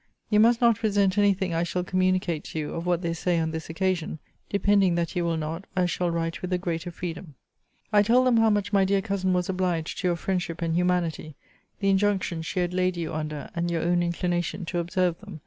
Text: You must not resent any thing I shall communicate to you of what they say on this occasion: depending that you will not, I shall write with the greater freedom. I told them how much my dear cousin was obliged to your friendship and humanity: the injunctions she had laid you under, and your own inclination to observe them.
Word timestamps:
You 0.31 0.39
must 0.39 0.61
not 0.61 0.81
resent 0.81 1.19
any 1.19 1.35
thing 1.35 1.53
I 1.53 1.61
shall 1.61 1.83
communicate 1.83 2.43
to 2.45 2.57
you 2.57 2.73
of 2.73 2.87
what 2.87 3.03
they 3.03 3.13
say 3.13 3.37
on 3.37 3.51
this 3.51 3.69
occasion: 3.69 4.17
depending 4.49 4.95
that 4.95 5.15
you 5.15 5.23
will 5.23 5.37
not, 5.37 5.65
I 5.75 5.85
shall 5.85 6.09
write 6.09 6.41
with 6.41 6.49
the 6.49 6.57
greater 6.57 6.89
freedom. 6.89 7.35
I 7.93 8.01
told 8.01 8.25
them 8.25 8.37
how 8.37 8.49
much 8.49 8.73
my 8.73 8.83
dear 8.83 9.03
cousin 9.03 9.31
was 9.31 9.47
obliged 9.47 9.99
to 9.99 10.07
your 10.07 10.15
friendship 10.15 10.63
and 10.63 10.73
humanity: 10.75 11.35
the 11.81 11.91
injunctions 11.91 12.47
she 12.47 12.61
had 12.61 12.73
laid 12.73 12.97
you 12.97 13.13
under, 13.13 13.51
and 13.55 13.69
your 13.69 13.83
own 13.83 14.01
inclination 14.01 14.65
to 14.65 14.79
observe 14.79 15.19
them. 15.19 15.39